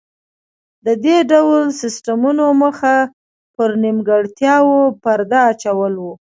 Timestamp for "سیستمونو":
1.81-2.45